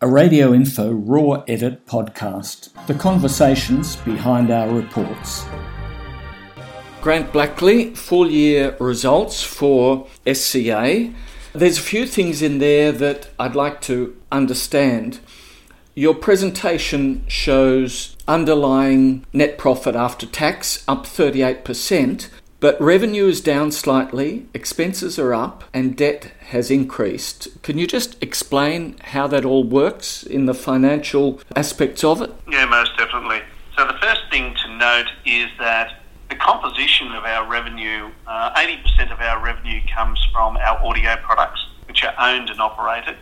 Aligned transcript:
A 0.00 0.06
Radio 0.06 0.54
Info 0.54 0.92
Raw 0.92 1.42
Edit 1.48 1.84
podcast. 1.84 2.68
The 2.86 2.94
conversations 2.94 3.96
behind 3.96 4.48
our 4.48 4.72
reports. 4.72 5.44
Grant 7.00 7.32
Blackley, 7.32 7.96
full 7.96 8.30
year 8.30 8.76
results 8.78 9.42
for 9.42 10.06
SCA. 10.32 11.12
There's 11.52 11.78
a 11.78 11.82
few 11.82 12.06
things 12.06 12.42
in 12.42 12.58
there 12.58 12.92
that 12.92 13.30
I'd 13.40 13.56
like 13.56 13.80
to 13.82 14.16
understand. 14.30 15.18
Your 15.96 16.14
presentation 16.14 17.24
shows 17.26 18.16
underlying 18.28 19.26
net 19.32 19.58
profit 19.58 19.96
after 19.96 20.26
tax 20.26 20.84
up 20.86 21.06
38%, 21.06 22.28
but 22.60 22.80
revenue 22.80 23.26
is 23.28 23.40
down 23.40 23.70
slightly, 23.70 24.48
expenses 24.52 25.16
are 25.18 25.32
up, 25.32 25.64
and 25.72 25.96
debt 25.96 26.32
has 26.48 26.70
increased. 26.72 27.62
Can 27.62 27.78
you 27.78 27.86
just 27.86 28.20
explain 28.20 28.96
how 29.04 29.28
that 29.28 29.44
all 29.44 29.62
works 29.62 30.24
in 30.24 30.46
the 30.46 30.54
financial 30.54 31.40
aspects 31.54 32.02
of 32.02 32.20
it? 32.20 32.32
Yeah, 32.50 32.64
most 32.64 32.96
definitely. 32.96 33.42
So, 33.76 33.86
the 33.86 33.96
first 34.00 34.22
thing 34.30 34.56
to 34.64 34.76
note 34.76 35.06
is 35.24 35.46
that 35.60 36.02
the 36.30 36.34
composition 36.34 37.12
of 37.12 37.24
our 37.24 37.48
revenue, 37.48 38.10
uh, 38.26 38.52
80% 38.54 39.12
of 39.12 39.20
our 39.20 39.42
revenue 39.42 39.80
comes 39.94 40.20
from 40.32 40.56
our 40.56 40.84
audio 40.84 41.14
products, 41.22 41.64
which 41.86 42.02
are 42.02 42.14
owned 42.18 42.50
and 42.50 42.60
operated, 42.60 43.16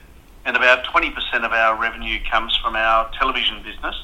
and 0.46 0.56
about 0.56 0.84
20% 0.84 1.12
of 1.44 1.52
our 1.52 1.78
revenue 1.78 2.18
comes 2.30 2.58
from 2.62 2.74
our 2.74 3.10
television 3.18 3.62
business, 3.62 3.94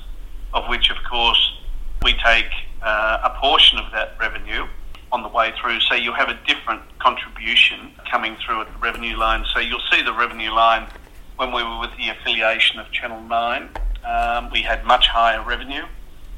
of 0.53 0.69
which, 0.69 0.91
of 0.91 0.99
course, 1.11 1.57
we 2.03 2.13
take 2.23 2.51
uh, 2.83 3.21
a 3.25 3.31
portion 3.41 3.79
of 3.79 3.91
that 3.93 4.15
revenue 4.21 4.67
on 5.13 5.23
the 5.23 5.29
way 5.29 5.53
through. 5.61 5.79
So 5.81 5.95
you'll 5.95 6.15
have 6.15 6.31
a 6.31 6.39
different 6.47 6.83
contribution 6.99 7.93
coming 8.11 8.37
through 8.45 8.63
at 8.63 8.73
the 8.73 8.79
revenue 8.79 9.17
line. 9.17 9.45
So 9.55 9.61
you'll 9.61 9.87
see 9.91 10.03
the 10.03 10.13
revenue 10.13 10.51
line 10.51 10.89
when 11.37 11.53
we 11.53 11.63
were 11.63 11.79
with 11.79 11.91
the 11.99 12.09
affiliation 12.09 12.81
of 12.81 12.91
Channel 12.91 13.21
9. 13.21 13.69
Um, 14.05 14.51
we 14.51 14.63
had 14.63 14.85
much 14.85 15.07
higher 15.07 15.45
revenue 15.45 15.85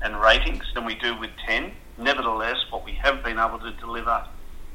and 0.02 0.20
ratings 0.20 0.64
than 0.74 0.84
we 0.84 0.96
do 0.96 1.18
with 1.18 1.30
10. 1.46 1.70
Nevertheless, 1.98 2.56
what 2.70 2.84
we 2.84 2.92
have 2.94 3.22
been 3.22 3.38
able 3.38 3.60
to 3.60 3.70
deliver 3.72 4.26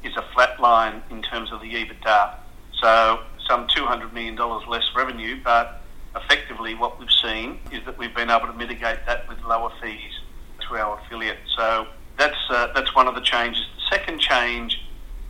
is 0.03 0.15
a 0.15 0.23
flat 0.33 0.59
line 0.59 1.03
in 1.11 1.21
terms 1.21 1.51
of 1.51 1.61
the 1.61 1.71
EBITDA. 1.71 2.35
So 2.81 3.23
some 3.47 3.67
$200 3.67 4.13
million 4.13 4.37
less 4.69 4.85
revenue, 4.95 5.41
but 5.43 5.81
effectively 6.15 6.73
what 6.73 6.99
we've 6.99 7.11
seen 7.21 7.59
is 7.71 7.83
that 7.85 7.97
we've 7.97 8.15
been 8.15 8.29
able 8.29 8.47
to 8.47 8.53
mitigate 8.53 8.99
that 9.05 9.27
with 9.27 9.39
lower 9.43 9.71
fees 9.81 10.21
to 10.67 10.77
our 10.77 10.99
affiliate. 10.99 11.37
So 11.57 11.87
that's, 12.19 12.37
uh, 12.49 12.71
that's 12.75 12.93
one 12.93 13.07
of 13.07 13.15
the 13.15 13.21
changes. 13.21 13.65
The 13.77 13.97
second 13.97 14.19
change 14.19 14.79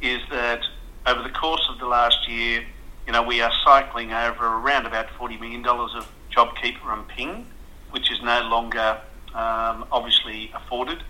is 0.02 0.20
that 0.32 0.62
over 1.06 1.24
the 1.24 1.30
course 1.30 1.66
of 1.70 1.80
the 1.80 1.86
last 1.86 2.28
year, 2.28 2.66
you 3.06 3.14
know, 3.14 3.24
we 3.24 3.42
are 3.42 3.52
cycling 3.64 4.12
over 4.12 4.46
around 4.46 4.86
about 4.86 5.08
$40 5.18 5.40
million 5.40 5.66
of 5.66 6.12
JobKeeper 6.36 6.94
and 6.94 7.08
Ping, 7.08 7.48
which 7.92 8.12
is 8.12 8.22
no 8.22 8.42
longer 8.42 9.00
um, 9.34 9.86
obviously 9.92 10.52
afforded 10.54 11.04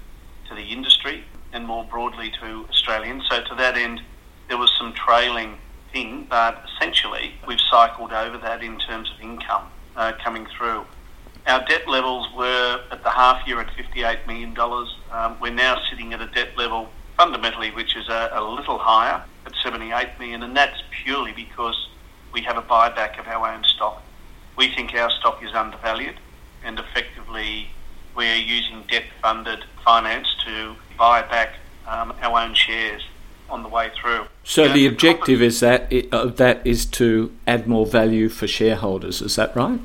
to 0.50 0.56
the 0.56 0.64
industry 0.64 1.24
and 1.54 1.66
more 1.66 1.84
broadly 1.86 2.32
to 2.42 2.66
Australians. 2.70 3.24
So 3.30 3.42
to 3.44 3.56
that 3.56 3.78
end, 3.78 4.02
there 4.48 4.58
was 4.58 4.72
some 4.78 4.94
trailing 4.94 5.58
thing, 5.92 6.28
but 6.30 6.64
essentially 6.76 7.34
we've 7.48 7.60
cycled 7.70 8.12
over 8.14 8.38
that 8.38 8.64
in 8.64 8.78
terms 8.80 9.12
of 9.14 9.22
income 9.22 9.64
uh, 9.95 10.14
coming 10.23 10.48
through. 10.58 10.86
Our 11.48 11.66
debt 11.66 11.88
levels 11.88 12.28
were 12.36 12.82
at 12.92 13.04
the 13.04 13.10
half 13.10 13.48
year 13.48 13.60
at 13.60 13.68
$58 13.76 14.28
million. 14.28 14.56
Um, 15.11 15.37
we're 15.39 15.53
now 15.53 15.81
sitting 15.89 16.14
at 16.14 16.21
a 16.21 16.27
debt 16.27 16.58
level 16.58 16.89
fundamentally 17.17 17.70
which 17.71 17.97
is 17.97 18.08
a, 18.08 18.30
a 18.33 18.42
little 18.42 18.77
higher 18.77 19.21
at 19.45 19.53
78 19.61 20.08
million, 20.20 20.42
and 20.43 20.55
that's 20.55 20.81
purely 21.03 21.33
because 21.33 21.89
we 22.31 22.42
have 22.42 22.58
a 22.58 22.61
buyback 22.61 23.20
of 23.20 23.27
our 23.27 23.52
own 23.52 23.64
stock. 23.64 24.02
We 24.55 24.70
think 24.70 24.93
our 24.93 25.09
stock 25.11 25.43
is 25.43 25.53
undervalued, 25.53 26.15
and 26.64 26.80
effectively 26.80 27.67
we 28.15 28.27
are 28.30 28.36
using 28.36 28.83
debt 28.89 29.05
funded 29.21 29.65
finance 29.83 30.27
to 30.45 30.75
buy 30.97 31.21
back 31.23 31.55
um, 31.87 32.14
our 32.21 32.39
own 32.39 32.53
shares 32.53 33.02
on 33.49 33.64
the 33.64 33.70
way 33.70 33.91
through. 33.99 34.26
So 34.43 34.67
the 34.67 34.86
objective 34.86 35.41
is 35.41 35.59
that 35.59 35.91
uh, 36.11 36.26
that 36.26 36.65
is 36.65 36.86
to 36.86 37.36
add 37.47 37.67
more 37.67 37.86
value 37.86 38.30
for 38.30 38.47
shareholders. 38.47 39.21
Is 39.21 39.36
that 39.36 39.55
right? 39.55 39.80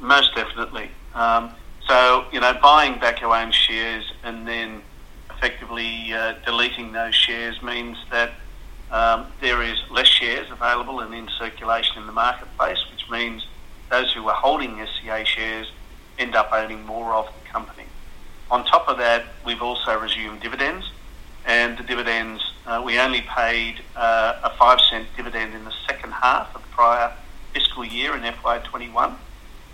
Most 0.00 0.34
definitely. 0.34 0.90
Um, 1.14 1.50
so 1.88 2.26
you 2.32 2.40
know, 2.40 2.58
buying 2.60 2.98
back 2.98 3.22
our 3.22 3.36
own 3.42 3.52
shares 3.52 4.12
and 4.22 4.46
then 4.46 4.82
effectively 5.30 6.12
uh, 6.12 6.34
deleting 6.44 6.92
those 6.92 7.14
shares 7.14 7.62
means 7.62 7.96
that 8.10 8.32
um, 8.90 9.26
there 9.40 9.62
is 9.62 9.78
less 9.90 10.06
shares 10.06 10.50
available 10.50 11.00
and 11.00 11.14
in 11.14 11.28
circulation 11.38 11.98
in 11.98 12.06
the 12.06 12.12
marketplace, 12.12 12.78
which 12.90 13.08
means 13.10 13.46
those 13.90 14.12
who 14.12 14.26
are 14.28 14.34
holding 14.34 14.84
SCA 14.84 15.24
shares 15.24 15.70
end 16.18 16.34
up 16.34 16.50
owning 16.52 16.84
more 16.86 17.14
of 17.14 17.26
the 17.26 17.48
company. 17.48 17.84
On 18.50 18.64
top 18.64 18.88
of 18.88 18.98
that, 18.98 19.24
we've 19.44 19.62
also 19.62 19.98
resumed 19.98 20.40
dividends, 20.40 20.90
and 21.44 21.76
the 21.76 21.82
dividends, 21.82 22.42
uh, 22.66 22.82
we 22.84 22.98
only 22.98 23.22
paid 23.22 23.80
uh, 23.96 24.40
a 24.44 24.50
five 24.50 24.80
cent 24.80 25.06
dividend 25.16 25.54
in 25.54 25.64
the 25.64 25.72
second 25.86 26.12
half 26.12 26.54
of 26.54 26.62
the 26.62 26.68
prior 26.68 27.12
fiscal 27.52 27.84
year 27.84 28.16
in 28.16 28.22
FY21, 28.22 29.14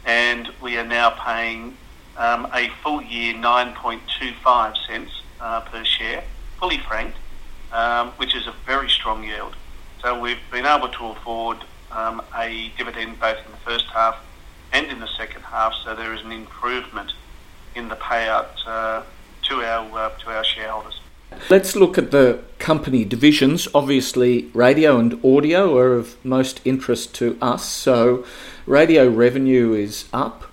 and 0.05 0.51
we 0.62 0.77
are 0.78 0.87
now 0.87 1.11
paying 1.11 1.77
um, 2.17 2.49
a 2.53 2.69
full 2.83 3.03
year 3.03 3.34
9.25 3.34 4.87
cents 4.87 5.23
uh, 5.41 5.61
per 5.61 5.84
share, 5.84 6.25
fully 6.59 6.78
franked, 6.78 7.17
um, 7.73 8.11
which 8.12 8.34
is 8.34 8.47
a 8.47 8.55
very 8.67 8.89
strong 8.89 9.25
yield. 9.25 9.55
So 10.03 10.19
we've 10.19 10.39
been 10.51 10.67
able 10.67 10.89
to 10.89 11.06
afford 11.06 11.59
um, 11.91 12.22
a 12.37 12.72
dividend 12.77 13.21
both 13.21 13.39
in 13.45 13.51
the 13.51 13.59
first 13.59 13.87
half 13.87 14.17
and 14.72 14.87
in 14.87 15.01
the 15.01 15.09
second 15.19 15.43
half, 15.43 15.75
so 15.84 15.95
there 15.95 16.15
is 16.15 16.22
an 16.22 16.33
improvement 16.33 17.12
in 17.75 17.89
the 17.89 17.97
payout 17.97 18.49
uh, 18.67 19.03
to 19.43 19.62
our 19.62 19.99
uh, 19.99 20.11
to 20.19 20.31
our 20.31 20.45
shareholders. 20.45 21.01
Let's 21.49 21.75
look 21.75 21.99
at 21.99 22.11
the 22.11 22.43
company 22.59 23.05
divisions. 23.05 23.67
Obviously, 23.75 24.51
radio 24.55 24.99
and 24.99 25.22
audio 25.25 25.77
are 25.78 25.95
of 25.95 26.22
most 26.25 26.61
interest 26.65 27.15
to 27.17 27.39
us. 27.41 27.65
So, 27.65 28.25
radio 28.67 29.09
revenue 29.09 29.72
is 29.72 30.09
up, 30.12 30.45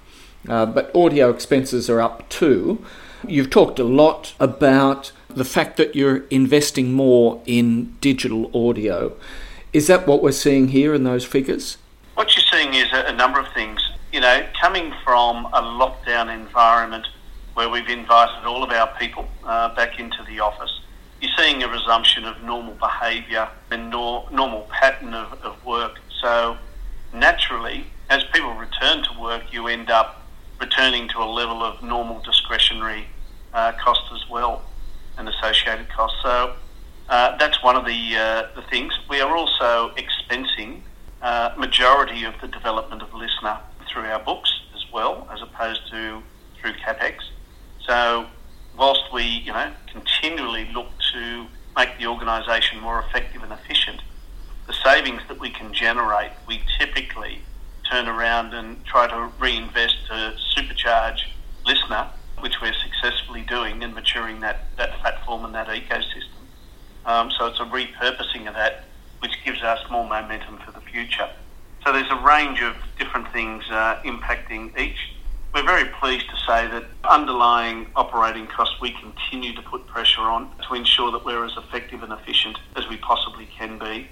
uh, 0.47 0.66
but 0.66 0.95
audio 0.95 1.29
expenses 1.29 1.89
are 1.89 2.00
up 2.00 2.27
too. 2.29 2.83
You've 3.27 3.50
talked 3.50 3.79
a 3.79 3.83
lot 3.83 4.33
about 4.39 5.11
the 5.27 5.45
fact 5.45 5.77
that 5.77 5.95
you're 5.95 6.25
investing 6.29 6.94
more 6.94 7.41
in 7.45 7.95
digital 8.01 8.50
audio. 8.55 9.16
Is 9.73 9.88
that 9.88 10.07
what 10.07 10.23
we're 10.23 10.31
seeing 10.31 10.69
here 10.69 10.94
in 10.94 11.03
those 11.03 11.25
figures? 11.25 11.77
What 12.16 12.35
you're 12.35 12.45
seeing 12.45 12.73
is 12.73 12.91
a, 12.94 13.07
a 13.07 13.13
number 13.13 13.39
of 13.39 13.47
things. 13.53 13.81
You 14.11 14.22
know, 14.22 14.45
coming 14.59 14.94
from 15.03 15.45
a 15.47 15.61
lockdown 15.61 16.33
environment 16.33 17.07
where 17.53 17.69
we've 17.69 17.89
invited 17.89 18.45
all 18.45 18.63
of 18.63 18.71
our 18.71 18.88
people 18.97 19.27
uh, 19.44 19.75
back 19.75 20.00
into 20.00 20.23
the 20.23 20.39
office, 20.39 20.81
you're 21.21 21.31
seeing 21.38 21.61
a 21.61 21.67
resumption 21.67 22.25
of 22.25 22.41
normal 22.41 22.73
behaviour 22.75 23.50
and 23.69 23.89
nor- 23.89 24.27
normal 24.31 24.61
pattern 24.71 25.13
of, 25.13 25.33
of 25.44 25.63
work. 25.66 26.00
So, 26.21 26.57
naturally, 27.13 27.85
as 28.09 28.23
people 28.33 28.53
return 28.53 29.03
to 29.03 29.19
work, 29.19 29.44
you 29.51 29.67
end 29.67 29.91
up 29.91 30.19
returning 30.59 31.08
to 31.09 31.20
a 31.20 31.25
level 31.25 31.64
of 31.64 31.81
normal 31.81 32.22
discretionary 32.22 33.08
uh, 33.53 33.72
cost 33.74 34.02
as 34.14 34.30
well 34.30 34.62
and 35.18 35.28
associated 35.28 35.89
costs. 35.89 36.18
So 36.24 36.56
uh, 37.10 37.38
that's 37.38 37.63
one 37.63 37.75
of 37.75 37.86
the 37.86 38.16
uh, 38.16 38.48
the 38.56 38.62
things. 38.69 38.94
We 39.10 39.22
are 39.22 39.36
also 39.36 39.92
expensing 39.95 40.81
uh, 41.22 41.54
majority 41.57 42.24
of 42.24 42.33
the 42.42 42.48
development 42.48 43.01
of 43.01 43.10
LiSTNR 43.10 43.60
through 43.88 44.04
our 44.04 44.19
books 44.19 44.51
as 44.75 44.83
well, 44.94 45.28
as 45.31 45.42
opposed 45.42 45.89
to 45.92 46.22
through 46.60 46.74
capex. 46.74 47.16
So 47.86 48.28
whilst 48.78 49.12
we 49.13 49.24
you 49.24 49.51
know 49.51 49.72
continually 49.92 50.69
look 50.74 50.88
to 51.13 51.48
make 51.75 51.98
the 51.98 52.07
organisation 52.07 52.80
more 52.80 53.00
effective 53.00 53.44
and 53.44 53.51
efficient, 53.51 54.01
the 54.68 54.74
savings 54.74 55.22
that 55.28 55.39
we 55.39 55.50
can 55.50 55.74
generate, 55.74 56.31
we 56.48 56.62
typically 56.78 57.42
turn 57.89 58.07
around 58.07 58.53
and 58.53 58.83
try 58.86 59.07
to 59.07 59.31
reinvest 59.39 59.95
to 60.07 60.36
supercharge 60.56 61.19
LiSTNR, 61.65 62.09
which 62.39 62.56
we're 62.62 62.74
successfully 62.74 63.41
doing 63.41 63.83
and 63.83 63.94
maturing 63.94 64.39
that, 64.41 64.65
that 64.77 65.00
platform 65.00 65.45
and 65.45 65.56
that 65.56 65.68
ecosystem. 65.68 66.39
Um, 67.06 67.31
so 67.38 67.47
it's 67.47 67.59
a 67.59 67.63
repurposing 67.63 68.47
of 68.47 68.53
that, 68.56 68.86
which 69.19 69.31
gives 69.44 69.62
us 69.63 69.80
more 69.89 70.07
momentum 70.07 70.59
for 70.65 70.71
the 70.71 70.81
future. 70.81 71.30
So 71.86 71.94
there's 71.94 72.12
a 72.12 72.21
range 72.24 72.62
of 72.62 72.75
different 72.97 73.31
things 73.31 73.63
uh, 73.69 74.01
impacting 74.03 74.77
each. 74.77 74.97
we're 75.53 75.65
very 75.65 75.89
pleased 76.00 76.30
to 76.30 76.35
say 76.45 76.68
that 76.68 76.83
underlying 77.09 77.88
operating 77.95 78.47
costs 78.47 78.75
we 78.81 78.92
continue 78.92 79.53
to 79.56 79.62
put 79.62 79.88
pressure 79.88 80.21
on 80.21 80.51
to 80.68 80.75
ensure 80.75 81.12
that 81.12 81.25
we're 81.25 81.45
as 81.45 81.56
effective 81.57 82.03
and 82.03 82.12
efficient 82.12 82.57
as 82.75 82.88
we 82.89 82.97
possibly 82.97 83.47
can 83.57 83.80
be. 83.80 84.07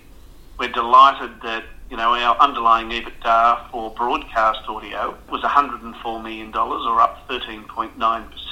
We're 0.57 0.71
delighted 0.71 1.41
that 1.44 1.65
you 1.89 1.98
know 1.98 2.13
our 2.13 2.38
underlying 2.39 2.89
EBITDA 2.89 3.72
for 3.72 3.94
broadcast 3.94 4.60
audio 4.68 5.18
was 5.30 5.42
$104 5.42 6.24
million, 6.24 6.56
or 6.56 7.00
up 7.00 7.28
13.9%, 7.30 7.95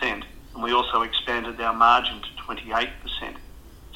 and 0.01 0.23
we 0.63 0.71
also 0.71 1.01
expanded 1.01 1.59
our 1.59 1.73
margin 1.73 2.21
to 2.21 2.53
28%. 2.53 2.89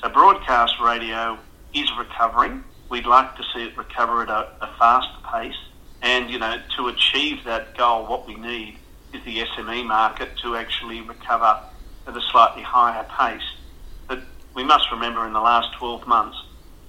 So 0.02 0.10
broadcast 0.10 0.74
radio 0.82 1.38
is 1.74 1.90
recovering. 1.98 2.64
We'd 2.90 3.06
like 3.06 3.36
to 3.38 3.44
see 3.54 3.66
it 3.66 3.78
recover 3.78 4.24
at 4.24 4.30
a, 4.30 4.50
a 4.62 4.70
faster 4.80 5.20
pace. 5.32 5.54
And, 6.02 6.30
you 6.30 6.40
know, 6.40 6.58
to 6.78 6.88
achieve 6.88 7.44
that 7.46 7.78
goal, 7.78 8.08
what 8.08 8.28
we 8.28 8.36
need 8.36 8.80
is 9.14 9.24
the 9.26 9.40
SME 9.40 9.86
market 9.86 10.30
to 10.44 10.56
actually 10.56 11.02
recover 11.02 11.60
at 12.08 12.16
a 12.16 12.22
slightly 12.32 12.64
higher 12.64 13.06
pace. 13.18 13.42
But 14.08 14.24
we 14.56 14.64
must 14.64 14.92
remember 14.92 15.28
in 15.28 15.34
the 15.34 15.42
last 15.42 15.78
12 15.78 16.08
months, 16.08 16.38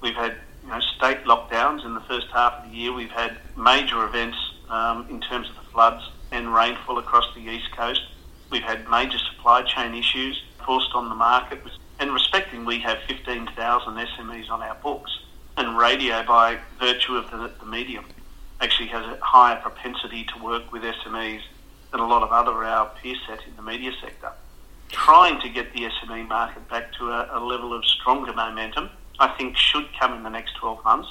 we've 0.00 0.14
had 0.14 0.36
you 0.62 0.70
know, 0.70 0.80
state 0.80 1.24
lockdowns 1.24 1.84
in 1.84 1.94
the 1.94 2.00
first 2.00 2.26
half 2.32 2.64
of 2.64 2.70
the 2.70 2.76
year. 2.76 2.92
We've 2.92 3.10
had 3.10 3.36
major 3.56 4.04
events 4.04 4.36
um, 4.68 5.06
in 5.10 5.20
terms 5.20 5.48
of 5.48 5.56
the 5.56 5.70
floods 5.72 6.08
and 6.32 6.52
rainfall 6.52 6.98
across 6.98 7.26
the 7.34 7.40
east 7.40 7.70
coast. 7.76 8.02
We've 8.50 8.62
had 8.62 8.88
major 8.88 9.18
supply 9.18 9.62
chain 9.62 9.94
issues 9.94 10.42
forced 10.64 10.94
on 10.94 11.08
the 11.08 11.14
market. 11.14 11.60
And 11.98 12.12
respecting, 12.12 12.64
we 12.64 12.78
have 12.80 12.98
15,000 13.08 13.94
SMEs 13.94 14.50
on 14.50 14.62
our 14.62 14.74
books. 14.76 15.10
And 15.56 15.76
radio, 15.76 16.24
by 16.24 16.58
virtue 16.78 17.16
of 17.16 17.30
the, 17.30 17.52
the 17.60 17.66
medium, 17.66 18.04
actually 18.60 18.88
has 18.88 19.04
a 19.04 19.18
higher 19.22 19.56
propensity 19.56 20.24
to 20.24 20.42
work 20.42 20.72
with 20.72 20.82
SMEs 20.82 21.40
than 21.90 22.00
a 22.00 22.06
lot 22.06 22.22
of 22.22 22.30
other 22.30 22.64
our 22.64 22.86
peer 23.02 23.16
set 23.26 23.40
in 23.46 23.56
the 23.56 23.62
media 23.62 23.92
sector. 24.00 24.32
Trying 24.88 25.40
to 25.40 25.48
get 25.48 25.72
the 25.72 25.82
SME 25.82 26.28
market 26.28 26.68
back 26.68 26.92
to 26.94 27.10
a, 27.10 27.38
a 27.38 27.40
level 27.40 27.72
of 27.72 27.84
stronger 27.84 28.32
momentum, 28.32 28.90
I 29.20 29.28
think, 29.36 29.56
should 29.56 29.86
come 30.00 30.14
in 30.14 30.22
the 30.22 30.30
next 30.30 30.56
12 30.56 30.82
months. 30.84 31.08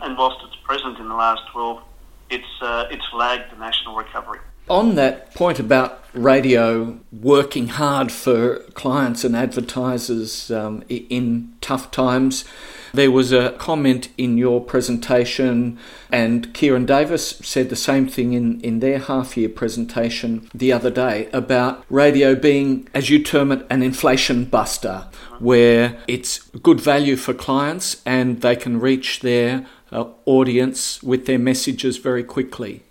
And 0.00 0.16
whilst 0.16 0.38
it's 0.46 0.56
present 0.56 0.98
in 0.98 1.08
the 1.08 1.14
last 1.14 1.42
12, 1.52 1.82
it's 2.30 2.62
uh, 2.62 2.86
it's 2.90 3.04
lagged 3.12 3.52
the 3.52 3.58
national 3.58 3.96
recovery. 3.96 4.38
On 4.68 4.94
that 4.94 5.34
point 5.34 5.58
about 5.58 6.04
radio 6.12 7.00
working 7.10 7.68
hard 7.68 8.12
for 8.12 8.58
clients 8.74 9.24
and 9.24 9.34
advertisers 9.34 10.50
um, 10.50 10.84
in 10.88 11.54
tough 11.60 11.90
times, 11.90 12.44
there 12.92 13.10
was 13.10 13.32
a 13.32 13.52
comment 13.58 14.08
in 14.16 14.38
your 14.38 14.60
presentation, 14.60 15.78
and 16.10 16.52
Ciaran 16.54 16.86
Davis 16.86 17.38
said 17.42 17.68
the 17.68 17.76
same 17.76 18.08
thing 18.08 18.32
in, 18.32 18.60
in 18.60 18.80
their 18.80 18.98
half 18.98 19.36
year 19.36 19.48
presentation 19.48 20.48
the 20.54 20.72
other 20.72 20.90
day 20.90 21.28
about 21.32 21.84
radio 21.90 22.34
being, 22.34 22.88
as 22.94 23.10
you 23.10 23.22
term 23.22 23.52
it, 23.52 23.66
an 23.70 23.82
inflation 23.82 24.44
buster, 24.44 25.06
where 25.38 25.98
it's 26.08 26.38
good 26.62 26.80
value 26.80 27.16
for 27.16 27.34
clients 27.34 28.02
and 28.04 28.40
they 28.40 28.56
can 28.56 28.80
reach 28.80 29.20
their 29.20 29.66
uh, 29.92 30.04
audience 30.24 31.02
with 31.02 31.26
their 31.26 31.38
messages 31.38 31.96
very 31.98 32.24
quickly. 32.24 32.82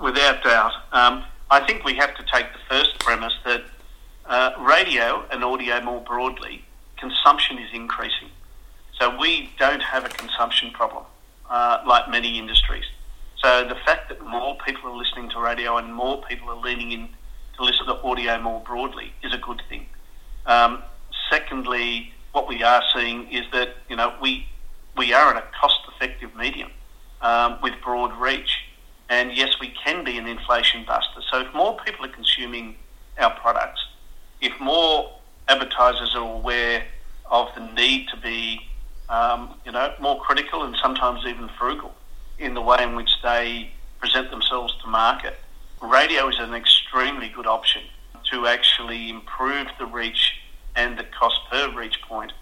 Without 0.00 0.42
doubt. 0.44 0.72
Um, 0.92 1.24
I 1.50 1.60
think 1.66 1.84
we 1.84 1.94
have 1.94 2.14
to 2.16 2.24
take 2.32 2.46
the 2.52 2.58
first 2.68 2.98
premise 2.98 3.34
that 3.44 3.64
uh, 4.26 4.52
radio 4.60 5.24
and 5.30 5.42
audio 5.42 5.80
more 5.82 6.02
broadly, 6.02 6.64
consumption 6.98 7.58
is 7.58 7.68
increasing. 7.72 8.27
So 8.98 9.16
we 9.16 9.50
don't 9.58 9.82
have 9.82 10.04
a 10.04 10.08
consumption 10.08 10.70
problem 10.72 11.04
uh, 11.48 11.82
like 11.86 12.10
many 12.10 12.38
industries. 12.38 12.84
So 13.42 13.64
the 13.68 13.76
fact 13.86 14.08
that 14.08 14.20
more 14.26 14.56
people 14.66 14.90
are 14.90 14.96
listening 14.96 15.30
to 15.30 15.40
radio 15.40 15.76
and 15.76 15.94
more 15.94 16.20
people 16.22 16.50
are 16.50 16.60
leaning 16.60 16.92
in 16.92 17.08
to 17.56 17.64
listen 17.64 17.86
to 17.86 17.94
audio 18.02 18.40
more 18.40 18.60
broadly 18.60 19.12
is 19.22 19.32
a 19.32 19.38
good 19.38 19.62
thing. 19.68 19.86
Um, 20.46 20.82
secondly, 21.30 22.12
what 22.32 22.48
we 22.48 22.62
are 22.62 22.82
seeing 22.94 23.30
is 23.30 23.44
that 23.52 23.76
you 23.88 23.96
know 23.96 24.14
we 24.20 24.46
we 24.96 25.12
are 25.12 25.34
at 25.34 25.36
a 25.36 25.46
cost-effective 25.60 26.34
medium 26.34 26.70
um, 27.20 27.58
with 27.62 27.74
broad 27.82 28.12
reach, 28.20 28.64
and 29.08 29.32
yes, 29.36 29.50
we 29.60 29.72
can 29.84 30.04
be 30.04 30.18
an 30.18 30.26
inflation 30.26 30.84
buster. 30.84 31.20
So 31.30 31.40
if 31.40 31.54
more 31.54 31.78
people 31.84 32.04
are 32.04 32.10
consuming 32.10 32.76
our 33.18 33.30
products, 33.38 33.80
if 34.40 34.58
more 34.60 35.12
advertisers 35.46 36.14
are 36.16 36.28
aware 36.28 36.84
of 37.30 37.48
the 37.54 37.60
need 37.60 38.08
to 38.08 38.16
be 38.16 38.67
um, 39.08 39.54
you 39.64 39.72
know, 39.72 39.94
more 40.00 40.20
critical 40.20 40.62
and 40.62 40.76
sometimes 40.82 41.24
even 41.26 41.48
frugal 41.58 41.94
in 42.38 42.54
the 42.54 42.60
way 42.60 42.82
in 42.82 42.94
which 42.94 43.10
they 43.22 43.70
present 43.98 44.30
themselves 44.30 44.74
to 44.82 44.88
market. 44.88 45.36
Radio 45.82 46.28
is 46.28 46.36
an 46.38 46.54
extremely 46.54 47.28
good 47.28 47.46
option 47.46 47.82
to 48.30 48.46
actually 48.46 49.10
improve 49.10 49.68
the 49.78 49.86
reach 49.86 50.34
and 50.76 50.98
the 50.98 51.04
cost 51.04 51.40
per 51.50 51.72
reach 51.74 52.00
point 52.02 52.32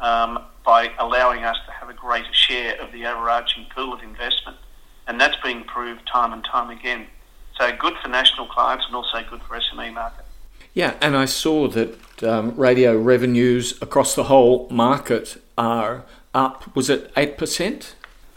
um, 0.00 0.38
by 0.64 0.90
allowing 0.98 1.44
us 1.44 1.56
to 1.66 1.72
have 1.72 1.88
a 1.88 1.94
greater 1.94 2.32
share 2.32 2.80
of 2.80 2.92
the 2.92 3.06
overarching 3.06 3.66
pool 3.74 3.92
of 3.92 4.02
investment. 4.02 4.56
And 5.06 5.20
that's 5.20 5.36
being 5.42 5.64
proved 5.64 6.06
time 6.06 6.32
and 6.32 6.44
time 6.44 6.70
again. 6.70 7.06
So 7.58 7.74
good 7.76 7.94
for 8.02 8.08
national 8.08 8.48
clients 8.48 8.84
and 8.86 8.94
also 8.94 9.22
good 9.30 9.40
for 9.42 9.58
SME 9.58 9.94
market. 9.94 10.24
Yeah, 10.74 10.94
and 11.00 11.16
I 11.16 11.24
saw 11.24 11.68
that 11.68 12.22
um, 12.22 12.54
radio 12.56 12.98
revenues 12.98 13.80
across 13.80 14.14
the 14.14 14.24
whole 14.24 14.68
market 14.68 15.40
are 15.56 16.04
up. 16.34 16.74
Was 16.76 16.90
it 16.90 17.10
eight 17.16 17.38
percent? 17.38 17.94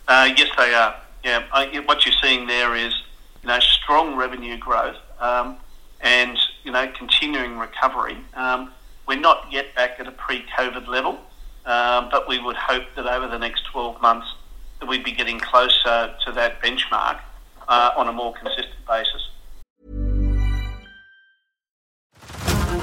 Uh, 0.07 0.29
yes, 0.35 0.49
they 0.57 0.73
are. 0.73 0.95
Yeah, 1.23 1.45
I, 1.53 1.79
what 1.85 2.05
you're 2.05 2.15
seeing 2.21 2.47
there 2.47 2.75
is 2.75 2.93
you 3.41 3.47
know 3.47 3.59
strong 3.59 4.15
revenue 4.15 4.57
growth 4.57 4.97
um, 5.19 5.57
and 6.01 6.37
you 6.63 6.71
know 6.71 6.91
continuing 6.97 7.57
recovery. 7.57 8.17
Um, 8.33 8.71
we're 9.07 9.19
not 9.19 9.47
yet 9.51 9.73
back 9.75 9.99
at 9.99 10.07
a 10.07 10.11
pre-COVID 10.11 10.87
level, 10.87 11.19
um, 11.65 12.09
but 12.11 12.27
we 12.27 12.39
would 12.39 12.55
hope 12.55 12.83
that 12.95 13.07
over 13.07 13.27
the 13.27 13.39
next 13.39 13.65
12 13.71 13.99
months 14.01 14.27
that 14.79 14.87
we'd 14.87 15.03
be 15.03 15.11
getting 15.11 15.39
closer 15.39 16.13
to 16.25 16.31
that 16.33 16.61
benchmark 16.61 17.19
uh, 17.67 17.91
on 17.97 18.07
a 18.07 18.13
more 18.13 18.33
consistent 18.33 18.85
basis. 18.87 19.29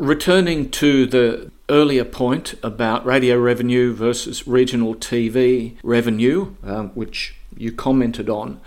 Returning 0.00 0.70
to 0.70 1.04
the 1.04 1.50
earlier 1.68 2.06
point 2.06 2.54
about 2.62 3.04
radio 3.04 3.38
revenue 3.38 3.92
versus 3.92 4.46
regional 4.46 4.94
TV 4.94 5.76
revenue, 5.82 6.54
um, 6.64 6.88
which 6.94 7.34
you 7.54 7.70
commented 7.70 8.30
on, 8.30 8.62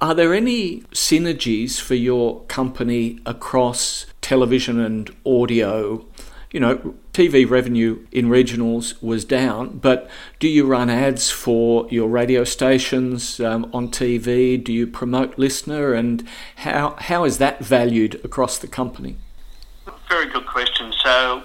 are 0.00 0.14
there 0.14 0.32
any 0.32 0.82
synergies 0.92 1.80
for 1.80 1.96
your 1.96 2.42
company 2.44 3.18
across 3.26 4.06
television 4.20 4.78
and 4.78 5.12
audio? 5.26 6.06
You 6.52 6.60
know, 6.60 6.94
TV 7.12 7.48
revenue 7.50 8.06
in 8.12 8.26
regionals 8.26 9.02
was 9.02 9.24
down, 9.24 9.78
but 9.78 10.08
do 10.38 10.46
you 10.46 10.64
run 10.64 10.88
ads 10.88 11.28
for 11.28 11.88
your 11.90 12.08
radio 12.08 12.44
stations 12.44 13.40
um, 13.40 13.68
on 13.74 13.88
TV? 13.88 14.62
Do 14.62 14.72
you 14.72 14.86
promote 14.86 15.36
LiSTNR, 15.36 15.98
And 15.98 16.24
how, 16.58 16.94
how 17.00 17.24
is 17.24 17.38
that 17.38 17.64
valued 17.64 18.24
across 18.24 18.58
the 18.58 18.68
company? 18.68 19.16
Very 20.12 20.26
good. 20.26 20.41
So 21.02 21.42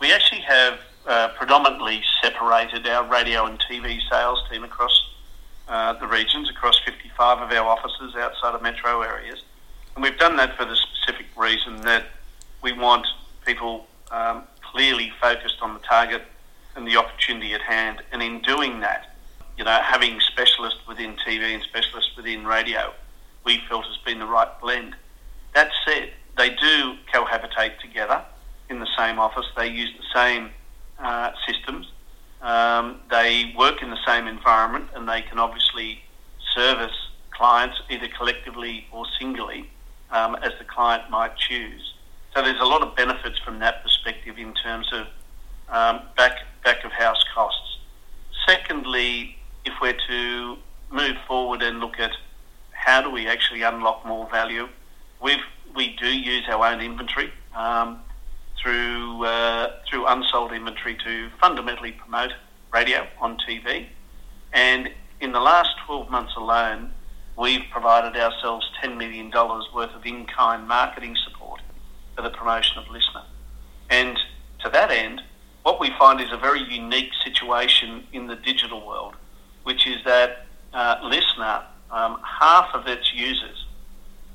we 0.00 0.12
actually 0.12 0.42
have 0.42 0.80
uh, 1.06 1.28
predominantly 1.28 2.02
separated 2.22 2.86
our 2.86 3.08
radio 3.10 3.46
and 3.46 3.58
TV 3.58 3.98
sales 4.10 4.42
team 4.50 4.64
across 4.64 5.02
uh, 5.66 5.94
the 5.94 6.06
regions, 6.06 6.50
across 6.50 6.78
55 6.84 7.38
of 7.38 7.50
our 7.50 7.66
offices 7.66 8.14
outside 8.16 8.54
of 8.54 8.62
metro 8.62 9.00
areas. 9.00 9.42
And 9.94 10.02
we've 10.02 10.18
done 10.18 10.36
that 10.36 10.56
for 10.56 10.66
the 10.66 10.76
specific 10.76 11.26
reason 11.36 11.80
that 11.82 12.04
we 12.62 12.72
want 12.72 13.06
people 13.46 13.86
um, 14.10 14.42
clearly 14.60 15.10
focused 15.20 15.56
on 15.62 15.72
the 15.72 15.80
target 15.80 16.22
and 16.76 16.86
the 16.86 16.98
opportunity 16.98 17.54
at 17.54 17.62
hand. 17.62 18.02
And 18.12 18.22
in 18.22 18.42
doing 18.42 18.80
that, 18.80 19.16
you 19.56 19.64
know, 19.64 19.80
having 19.82 20.20
specialists 20.20 20.86
within 20.86 21.16
TV 21.26 21.54
and 21.54 21.62
specialists 21.62 22.14
within 22.14 22.46
radio, 22.46 22.92
we 23.44 23.62
felt 23.70 23.86
has 23.86 23.96
been 24.04 24.18
the 24.18 24.26
right 24.26 24.60
blend. 24.60 24.94
That 25.54 25.70
said, 25.86 26.12
they 26.36 26.50
do 26.50 26.96
cohabitate 27.12 27.78
together 27.80 28.22
in 28.70 28.80
the 28.80 28.88
same 28.96 29.18
office. 29.18 29.46
They 29.56 29.68
use 29.68 29.90
the 29.96 30.18
same 30.18 30.50
uh, 30.98 31.30
systems. 31.46 31.90
Um, 32.42 33.00
they 33.10 33.54
work 33.56 33.82
in 33.82 33.90
the 33.90 33.98
same 34.06 34.26
environment, 34.26 34.86
and 34.94 35.08
they 35.08 35.22
can 35.22 35.38
obviously 35.38 36.02
service 36.54 36.96
clients 37.30 37.80
either 37.90 38.08
collectively 38.08 38.86
or 38.92 39.04
singly 39.18 39.70
um, 40.10 40.36
as 40.36 40.52
the 40.58 40.64
client 40.64 41.10
might 41.10 41.36
choose. 41.36 41.94
So 42.34 42.42
there's 42.42 42.60
a 42.60 42.64
lot 42.64 42.82
of 42.82 42.94
benefits 42.94 43.38
from 43.38 43.58
that 43.60 43.82
perspective 43.82 44.38
in 44.38 44.54
terms 44.54 44.88
of 44.92 45.06
um, 45.70 46.02
back 46.16 46.38
back 46.64 46.84
of 46.84 46.92
house 46.92 47.22
costs. 47.34 47.78
Secondly, 48.46 49.36
if 49.64 49.74
we're 49.80 49.96
to 50.08 50.56
move 50.90 51.16
forward 51.26 51.62
and 51.62 51.80
look 51.80 51.98
at 51.98 52.12
how 52.72 53.02
do 53.02 53.10
we 53.10 53.26
actually 53.26 53.62
unlock 53.62 54.04
more 54.06 54.28
value, 54.30 54.68
we 55.22 55.36
we 55.74 55.96
do 55.96 56.08
use 56.08 56.44
our 56.48 56.66
own 56.66 56.80
inventory 56.80 57.32
um, 57.54 57.98
through 58.62 59.24
uh, 59.24 59.72
through 59.88 60.06
unsold 60.06 60.52
inventory 60.52 60.96
to 61.04 61.30
fundamentally 61.40 61.92
promote 61.92 62.32
radio 62.72 63.06
on 63.20 63.38
TV, 63.48 63.86
and 64.52 64.90
in 65.20 65.32
the 65.32 65.40
last 65.40 65.70
12 65.86 66.10
months 66.10 66.34
alone, 66.36 66.92
we've 67.36 67.64
provided 67.70 68.18
ourselves 68.20 68.68
$10 68.82 68.96
million 68.96 69.30
worth 69.30 69.94
of 69.94 70.04
in-kind 70.04 70.66
marketing 70.66 71.16
support 71.24 71.60
for 72.14 72.22
the 72.22 72.30
promotion 72.30 72.78
of 72.78 72.84
LiSTNR. 72.84 73.24
And 73.90 74.18
to 74.60 74.68
that 74.70 74.90
end, 74.90 75.22
what 75.62 75.80
we 75.80 75.90
find 75.98 76.20
is 76.20 76.32
a 76.32 76.36
very 76.36 76.62
unique 76.62 77.10
situation 77.24 78.04
in 78.12 78.26
the 78.26 78.36
digital 78.36 78.86
world, 78.86 79.14
which 79.64 79.86
is 79.86 79.96
that 80.04 80.46
uh, 80.72 80.96
LiSTNR, 81.02 81.64
um, 81.90 82.20
half 82.22 82.68
of 82.74 82.86
its 82.86 83.12
users 83.14 83.66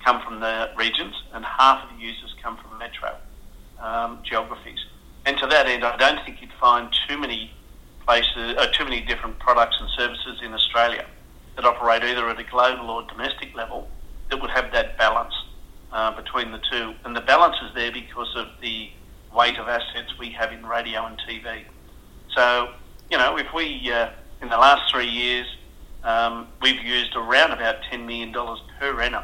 come 0.04 0.22
from 0.22 0.40
the 0.40 0.70
regions 0.76 1.16
and 1.34 1.46
half 1.46 1.84
of 1.84 1.96
the 1.96 2.04
users 2.04 2.36
come 2.42 2.58
from 2.58 2.78
metro 2.78 3.16
um, 3.84 4.20
geographies. 4.24 4.80
And 5.26 5.38
to 5.38 5.48
that 5.48 5.68
end, 5.68 5.84
I 5.84 5.96
don't 5.98 6.24
think 6.26 6.42
you'd 6.42 6.54
find 6.60 6.90
too 7.08 7.18
many 7.18 7.52
places, 8.06 8.56
uh, 8.58 8.68
too 8.74 8.84
many 8.84 9.02
different 9.02 9.40
products 9.40 9.78
and 9.80 9.90
services 9.98 10.40
in 10.44 10.54
Australia 10.54 11.06
that 11.56 11.66
operate 11.66 12.04
either 12.04 12.28
at 12.30 12.40
a 12.40 12.44
global 12.44 12.90
or 12.90 13.04
domestic 13.04 13.54
level 13.56 13.88
that 14.30 14.42
would 14.42 14.50
have 14.50 14.72
that 14.72 14.98
balance 14.98 15.34
uh, 15.92 16.16
between 16.16 16.52
the 16.52 16.60
two. 16.72 16.94
And 17.06 17.16
the 17.16 17.22
balance 17.22 17.56
is 17.68 17.74
there 17.76 17.92
because 17.92 18.34
of 18.36 18.48
the 18.62 18.90
weight 19.36 19.58
of 19.58 19.68
assets 19.68 20.18
we 20.20 20.30
have 20.32 20.52
in 20.52 20.66
radio 20.66 21.06
and 21.06 21.18
TV. 21.28 21.64
So, 22.36 22.70
you 23.12 23.18
know, 23.18 23.38
if 23.38 23.48
we, 23.54 23.92
uh, 23.92 24.10
in 24.42 24.50
the 24.50 24.58
last 24.58 24.92
three 24.92 25.08
years, 25.08 25.46
um, 26.04 26.48
we've 26.62 26.82
used 26.84 27.16
around 27.16 27.52
about 27.52 27.76
$10 27.92 28.06
million 28.06 28.34
per 28.80 29.02
annum 29.02 29.24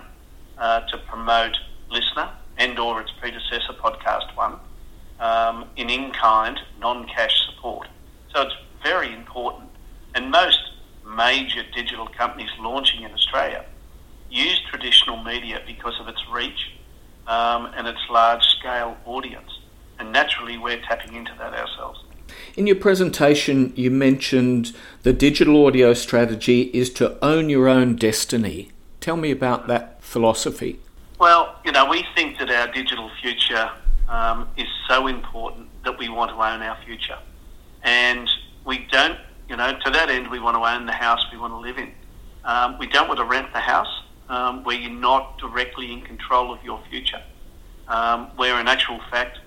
uh, 0.58 0.82
to 0.82 0.98
promote 1.10 1.58
LiSTNR 1.92 2.32
and 2.60 2.78
or 2.78 3.02
its 3.02 3.12
predecessor, 3.20 3.74
Podcast 3.82 4.36
One, 4.36 4.60
um, 5.20 5.66
in 5.78 5.90
in-kind, 5.90 6.60
non-cash 6.80 7.34
support. 7.48 7.88
So 8.34 8.42
it's 8.44 8.56
very 8.84 9.14
important. 9.14 9.70
And 10.14 10.30
most 10.30 10.60
major 11.06 11.64
digital 11.74 12.08
companies 12.08 12.50
launching 12.60 13.04
in 13.04 13.12
Australia 13.12 13.66
use 14.30 14.62
traditional 14.70 15.24
media 15.24 15.62
because 15.66 16.00
of 16.00 16.08
its 16.08 16.22
reach 16.32 16.72
um, 17.28 17.72
and 17.76 17.88
its 17.88 18.00
large 18.10 18.44
scale 18.44 18.98
audience. 19.06 19.60
And 19.98 20.12
naturally, 20.12 20.58
we're 20.58 20.82
tapping 20.82 21.16
into 21.16 21.32
that 21.40 21.54
ourselves. 21.54 22.04
In 22.56 22.68
your 22.68 22.76
presentation, 22.76 23.74
you 23.76 23.90
mentioned 23.90 24.74
the 25.04 25.14
digital 25.14 25.66
audio 25.66 25.94
strategy 25.94 26.64
is 26.74 26.90
to 26.92 27.18
own 27.24 27.50
your 27.50 27.68
own 27.68 27.96
destiny. 27.96 28.72
Tell 29.00 29.18
me 29.18 29.32
about 29.32 29.68
that 29.68 30.04
philosophy. 30.04 30.80
Well, 31.20 31.60
you 31.66 31.72
know, 31.72 31.86
we 31.86 32.06
think 32.16 32.40
that 32.40 32.50
our 32.50 32.72
digital 32.72 33.12
future 33.22 33.70
um, 34.08 34.48
is 34.58 34.68
so 34.88 35.08
important 35.08 35.68
that 35.84 36.00
we 36.00 36.10
want 36.10 36.32
to 36.32 36.36
own 36.36 36.62
our 36.62 36.78
future. 36.86 37.18
And 37.84 38.30
we 38.66 38.88
don't 38.92 39.20
you 39.50 39.58
know, 39.58 39.78
to 39.84 39.90
that 39.90 40.10
end, 40.10 40.30
we 40.30 40.40
want 40.40 40.56
to 40.56 40.62
own 40.62 40.86
the 40.86 40.94
house 40.94 41.26
we 41.32 41.38
want 41.40 41.52
to 41.54 41.58
live 41.58 41.78
in. 41.80 41.92
Um, 42.46 42.78
we 42.78 42.86
don't 42.86 43.08
want 43.08 43.20
to 43.20 43.26
rent 43.26 43.52
the 43.52 43.60
house 43.60 44.04
um, 44.30 44.64
where 44.64 44.78
you're 44.78 44.92
not 44.92 45.40
directly 45.40 45.92
in 45.92 46.02
control 46.02 46.54
of 46.54 46.64
your 46.64 46.80
future. 46.90 47.22
Um, 47.88 48.28
where 48.36 48.60
in 48.60 48.68
actual 48.68 49.00
fact, 49.10 49.40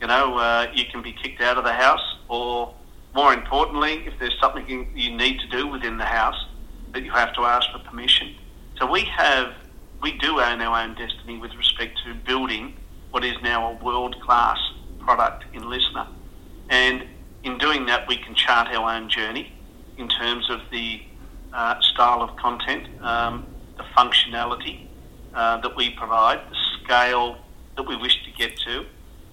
you 0.00 0.06
know, 0.06 0.38
uh, 0.38 0.68
you 0.72 0.84
can 0.84 1.02
be 1.02 1.12
kicked 1.12 1.40
out 1.40 1.58
of 1.58 1.64
the 1.64 1.72
house, 1.72 2.18
or 2.28 2.72
more 3.14 3.34
importantly, 3.34 4.06
if 4.06 4.14
there's 4.20 4.38
something 4.40 4.88
you 4.94 5.10
need 5.10 5.40
to 5.40 5.48
do 5.48 5.66
within 5.66 5.98
the 5.98 6.04
house, 6.04 6.46
that 6.92 7.02
you 7.02 7.10
have 7.10 7.34
to 7.34 7.40
ask 7.40 7.68
for 7.72 7.80
permission. 7.80 8.36
So 8.78 8.88
we 8.88 9.02
have, 9.06 9.52
we 10.00 10.12
do 10.18 10.40
own 10.40 10.60
our 10.60 10.82
own 10.82 10.94
destiny 10.94 11.38
with 11.38 11.54
respect 11.54 11.98
to 12.04 12.14
building 12.14 12.76
what 13.10 13.24
is 13.24 13.34
now 13.42 13.72
a 13.72 13.84
world 13.84 14.20
class 14.20 14.58
product 15.00 15.44
in 15.54 15.62
LiSTNR. 15.62 16.06
And 16.68 17.04
in 17.42 17.58
doing 17.58 17.86
that, 17.86 18.06
we 18.06 18.16
can 18.16 18.34
chart 18.34 18.68
our 18.68 18.94
own 18.94 19.08
journey 19.08 19.52
in 19.96 20.08
terms 20.08 20.50
of 20.50 20.60
the 20.70 21.02
uh, 21.52 21.80
style 21.80 22.22
of 22.22 22.36
content, 22.36 22.86
um, 23.02 23.46
the 23.76 23.84
functionality 23.96 24.86
uh, 25.34 25.58
that 25.58 25.74
we 25.76 25.90
provide, 25.90 26.40
the 26.50 26.56
scale 26.82 27.38
that 27.76 27.84
we 27.84 27.96
wish 27.96 28.24
to 28.24 28.30
get 28.32 28.56
to. 28.58 28.84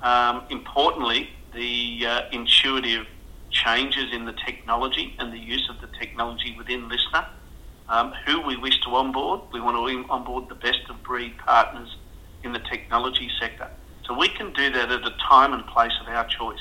Um, 0.02 0.44
importantly, 0.50 1.30
the 1.54 2.06
uh, 2.08 2.22
intuitive 2.32 3.06
changes 3.52 4.14
in 4.14 4.26
the 4.26 4.34
technology 4.46 5.16
and 5.20 5.32
the 5.32 5.40
use 5.40 5.70
of 5.70 5.80
the 5.82 5.88
technology 5.98 6.56
within 6.58 6.90
LiSTNR. 6.90 7.28
Um, 7.88 8.14
who 8.26 8.42
we 8.42 8.58
wish 8.58 8.80
to 8.82 8.90
onboard, 8.96 9.42
we 9.54 9.62
want 9.62 9.78
to 9.78 10.10
onboard 10.10 10.50
the 10.50 10.56
best 10.56 10.82
of 10.90 11.04
breed 11.04 11.38
partners 11.38 11.96
in 12.44 12.52
the 12.52 12.60
technology 12.60 13.30
sector. 13.40 13.68
So 14.06 14.18
we 14.18 14.28
can 14.28 14.54
do 14.54 14.72
that 14.72 14.92
at 14.92 15.06
a 15.06 15.14
time 15.30 15.54
and 15.54 15.66
place 15.68 15.94
of 16.02 16.08
our 16.08 16.26
choice. 16.26 16.60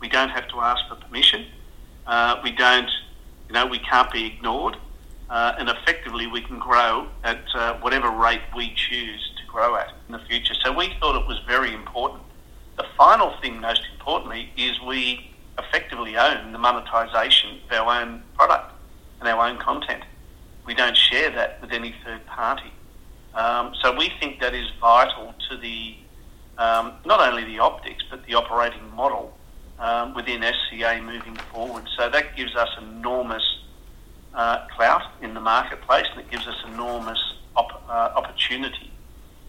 We 0.00 0.08
don't 0.08 0.28
have 0.30 0.48
to 0.48 0.60
ask 0.60 0.80
for 0.88 0.94
permission. 0.94 1.46
Uh, 2.06 2.40
we 2.42 2.52
don't, 2.52 2.90
you 3.48 3.54
know, 3.54 3.66
we 3.66 3.78
can't 3.78 4.10
be 4.12 4.26
ignored. 4.26 4.76
Uh, 5.28 5.54
and 5.58 5.68
effectively, 5.68 6.26
we 6.26 6.40
can 6.40 6.58
grow 6.58 7.06
at 7.22 7.42
uh, 7.54 7.78
whatever 7.78 8.10
rate 8.10 8.40
we 8.54 8.74
choose 8.74 9.32
to 9.40 9.46
grow 9.46 9.76
at 9.76 9.92
in 10.08 10.12
the 10.12 10.18
future. 10.20 10.54
So 10.64 10.72
we 10.72 10.92
thought 10.98 11.20
it 11.20 11.26
was 11.26 11.38
very 11.46 11.72
important. 11.72 12.22
The 12.76 12.86
final 12.96 13.34
thing, 13.40 13.60
most 13.60 13.82
importantly, 13.92 14.50
is 14.56 14.80
we 14.80 15.30
effectively 15.58 16.16
own 16.16 16.52
the 16.52 16.58
monetisation 16.58 17.64
of 17.64 17.72
our 17.72 18.02
own 18.02 18.22
product 18.34 18.72
and 19.20 19.28
our 19.28 19.46
own 19.46 19.58
content. 19.58 20.02
We 20.66 20.74
don't 20.74 20.96
share 20.96 21.30
that 21.30 21.60
with 21.60 21.72
any 21.72 21.94
third 22.04 22.26
party. 22.26 22.72
Um, 23.34 23.74
so 23.82 23.96
we 23.96 24.10
think 24.20 24.40
that 24.40 24.54
is 24.54 24.66
vital 24.80 25.34
to 25.48 25.56
the 25.56 25.96
um, 26.58 26.94
not 27.06 27.20
only 27.20 27.44
the 27.44 27.58
optics 27.58 28.04
but 28.10 28.26
the 28.26 28.34
operating 28.34 28.94
model 28.94 29.32
um, 29.78 30.14
within 30.14 30.42
SCA 30.42 31.00
moving 31.02 31.36
forward. 31.52 31.84
So 31.96 32.08
that 32.10 32.36
gives 32.36 32.54
us 32.54 32.68
enormous 32.80 33.42
uh, 34.34 34.66
clout 34.76 35.02
in 35.22 35.34
the 35.34 35.40
marketplace 35.40 36.06
and 36.12 36.20
it 36.20 36.30
gives 36.30 36.46
us 36.46 36.56
enormous 36.66 37.18
op- 37.56 37.82
uh, 37.88 38.10
opportunity 38.14 38.92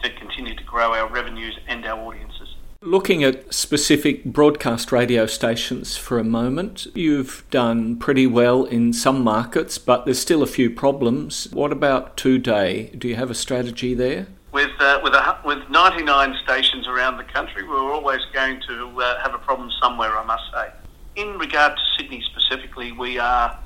to 0.02 0.10
continue 0.12 0.56
to 0.56 0.64
grow 0.64 0.94
our 0.94 1.08
revenues 1.08 1.60
and 1.68 1.86
our 1.86 2.00
audiences. 2.00 2.51
Looking 2.84 3.24
at 3.24 3.54
specific 3.54 4.26
broadcast 4.26 4.92
radio 4.92 5.28
stations 5.28 5.98
for 5.98 6.18
a 6.18 6.24
moment, 6.24 6.88
you've 6.96 7.44
done 7.52 7.98
pretty 7.98 8.26
well 8.26 8.64
in 8.64 8.92
some 8.92 9.24
markets, 9.24 9.78
but 9.78 10.06
there's 10.06 10.20
still 10.20 10.42
a 10.42 10.48
few 10.48 10.72
problems. 10.72 11.48
What 11.54 11.72
about 11.72 12.18
2Day? 12.18 12.98
Do 12.98 13.08
you 13.08 13.16
have 13.18 13.30
a 13.30 13.36
strategy 13.36 13.94
there? 13.94 14.26
with 14.52 14.72
uh, 14.80 15.00
with, 15.04 15.14
a, 15.14 15.40
with 15.46 15.70
99 15.70 16.36
stations 16.44 16.88
around 16.88 17.18
the 17.18 17.24
country, 17.24 17.68
we're 17.68 17.94
always 17.94 18.22
going 18.34 18.60
to 18.68 19.02
uh, 19.02 19.22
have 19.22 19.34
a 19.34 19.38
problem 19.38 19.70
somewhere, 19.80 20.18
I 20.18 20.26
must 20.26 20.44
say. 20.52 20.70
In 21.16 21.38
regard 21.38 21.74
to 21.76 21.82
Sydney 21.98 22.24
specifically, 22.34 22.92
we 22.92 23.20
are 23.20 23.58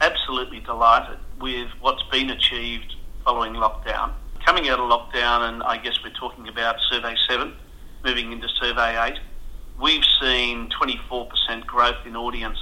absolutely 0.00 0.60
delighted 0.60 1.18
with 1.40 1.68
what's 1.80 2.02
been 2.04 2.30
achieved 2.30 2.94
following 3.24 3.54
lockdown. 3.54 4.12
Coming 4.44 4.68
out 4.68 4.78
of 4.78 4.88
lockdown, 4.88 5.48
and 5.48 5.62
I 5.62 5.76
guess 5.76 5.98
we're 6.02 6.10
talking 6.10 6.48
about 6.48 6.76
Survey 6.90 7.16
7, 7.28 7.52
moving 8.04 8.32
into 8.32 8.48
Survey 8.60 9.12
8, 9.14 9.18
we've 9.80 10.04
seen 10.20 10.68
24% 10.80 11.66
growth 11.66 12.06
in 12.06 12.16
audience 12.16 12.58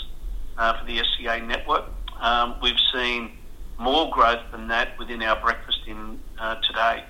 uh, 0.57 0.79
for 0.79 0.85
the 0.85 0.99
SCA 0.99 1.41
network. 1.41 1.85
Um, 2.21 2.57
we've 2.63 2.81
seen 2.93 3.33
more 3.79 4.11
growth 4.11 4.43
than 4.51 4.69
that 4.69 4.99
within 4.99 5.23
our 5.23 5.41
breakfast 5.41 5.81
in 5.87 6.21
uh, 6.39 6.57
2Day. 6.57 7.05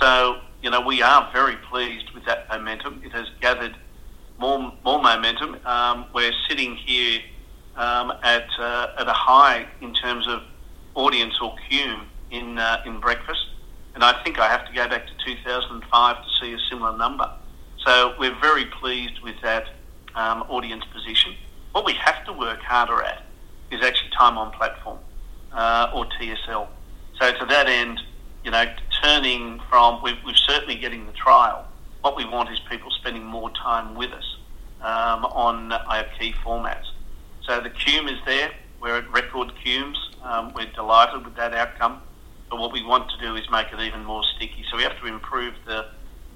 So, 0.00 0.40
you 0.62 0.70
know, 0.70 0.80
we 0.80 1.02
are 1.02 1.30
very 1.32 1.56
pleased 1.70 2.10
with 2.10 2.24
that 2.24 2.48
momentum. 2.48 3.02
It 3.04 3.12
has 3.12 3.26
gathered 3.40 3.76
more, 4.38 4.72
more 4.84 5.02
momentum. 5.02 5.58
Um, 5.64 6.06
we're 6.14 6.32
sitting 6.48 6.76
here 6.76 7.20
um, 7.76 8.12
at, 8.22 8.48
uh, 8.58 8.94
at 8.98 9.08
a 9.08 9.12
high 9.12 9.66
in 9.80 9.94
terms 9.94 10.26
of 10.26 10.42
audience 10.94 11.34
or 11.42 11.54
cume 11.68 12.04
in, 12.30 12.58
uh, 12.58 12.82
in 12.86 13.00
breakfast. 13.00 13.46
And 13.94 14.04
I 14.04 14.22
think 14.22 14.38
I 14.38 14.48
have 14.48 14.66
to 14.66 14.72
go 14.74 14.88
back 14.88 15.06
to 15.06 15.12
2005 15.24 16.16
to 16.16 16.30
see 16.40 16.52
a 16.52 16.58
similar 16.70 16.96
number. 16.96 17.30
So 17.86 18.14
we're 18.18 18.34
very 18.40 18.64
pleased 18.64 19.20
with 19.20 19.40
that 19.42 19.68
um, 20.16 20.42
audience 20.48 20.84
position. 20.92 21.34
What 21.70 21.84
we 21.84 21.92
have 21.92 22.24
to 22.24 22.32
work 22.32 22.58
harder 22.60 23.00
at 23.00 23.22
is 23.70 23.80
actually 23.80 24.10
time 24.10 24.36
on 24.36 24.50
platform 24.50 24.98
uh, 25.52 25.92
or 25.94 26.04
TSL. 26.06 26.66
So 27.20 27.32
to 27.32 27.46
that 27.46 27.68
end, 27.68 28.00
you 28.44 28.50
know, 28.50 28.64
turning 29.04 29.60
from, 29.70 30.02
we're, 30.02 30.18
we're 30.26 30.34
certainly 30.34 30.74
getting 30.74 31.06
the 31.06 31.12
trial. 31.12 31.64
What 32.00 32.16
we 32.16 32.24
want 32.24 32.50
is 32.50 32.58
people 32.68 32.90
spending 32.90 33.24
more 33.24 33.50
time 33.50 33.94
with 33.94 34.10
us 34.10 34.36
um, 34.80 35.24
on 35.26 35.70
our 35.70 36.06
key 36.18 36.34
formats. 36.44 36.86
So 37.42 37.60
the 37.60 37.70
cume 37.70 38.08
is 38.08 38.18
there. 38.26 38.50
We're 38.80 38.96
at 38.96 39.08
record 39.12 39.52
cumes. 39.62 40.10
Um, 40.24 40.52
we're 40.54 40.72
delighted 40.72 41.24
with 41.24 41.36
that 41.36 41.54
outcome. 41.54 42.02
But 42.50 42.58
what 42.58 42.72
we 42.72 42.82
want 42.82 43.12
to 43.12 43.18
do 43.18 43.36
is 43.36 43.48
make 43.48 43.68
it 43.72 43.78
even 43.78 44.04
more 44.04 44.24
sticky. 44.34 44.64
So 44.72 44.76
we 44.76 44.82
have 44.82 44.98
to 44.98 45.06
improve 45.06 45.54
the 45.66 45.86